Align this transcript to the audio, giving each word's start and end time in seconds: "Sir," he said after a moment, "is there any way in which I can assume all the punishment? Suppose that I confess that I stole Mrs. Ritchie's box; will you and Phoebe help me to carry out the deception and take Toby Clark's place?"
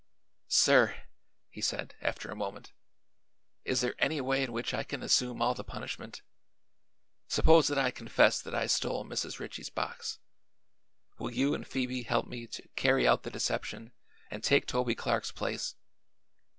"Sir," 0.47 0.95
he 1.47 1.61
said 1.61 1.93
after 2.01 2.31
a 2.31 2.35
moment, 2.35 2.73
"is 3.63 3.81
there 3.81 3.93
any 3.99 4.19
way 4.19 4.41
in 4.43 4.51
which 4.51 4.73
I 4.73 4.81
can 4.81 5.03
assume 5.03 5.43
all 5.43 5.53
the 5.53 5.63
punishment? 5.63 6.23
Suppose 7.27 7.67
that 7.67 7.77
I 7.77 7.91
confess 7.91 8.41
that 8.41 8.55
I 8.55 8.65
stole 8.65 9.05
Mrs. 9.05 9.37
Ritchie's 9.37 9.69
box; 9.69 10.17
will 11.19 11.29
you 11.31 11.53
and 11.53 11.67
Phoebe 11.67 12.01
help 12.01 12.25
me 12.25 12.47
to 12.47 12.67
carry 12.69 13.07
out 13.07 13.21
the 13.21 13.29
deception 13.29 13.91
and 14.31 14.43
take 14.43 14.65
Toby 14.65 14.95
Clark's 14.95 15.31
place?" 15.31 15.75